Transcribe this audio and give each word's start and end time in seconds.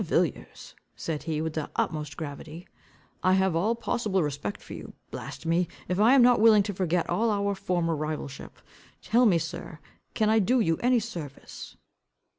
Villiers," 0.03 0.73
said 0.95 1.21
he, 1.29 1.41
with 1.43 1.53
the 1.53 1.69
utmost 1.75 2.17
gravity, 2.17 2.67
"I 3.21 3.33
have 3.33 3.55
all 3.55 3.75
possible 3.75 4.23
respect 4.23 4.59
for 4.59 4.73
you. 4.73 4.93
Blast 5.11 5.45
me! 5.45 5.67
if 5.87 5.99
I 5.99 6.15
am 6.15 6.23
not 6.23 6.39
willing 6.41 6.63
to 6.63 6.73
forget 6.73 7.07
all 7.07 7.29
our 7.29 7.53
former 7.53 7.95
rivalship. 7.95 8.57
Tell 9.03 9.27
me, 9.27 9.37
sir, 9.37 9.77
can 10.15 10.27
I 10.27 10.39
do 10.39 10.59
you 10.59 10.77
any 10.77 10.97
service?" 10.99 11.77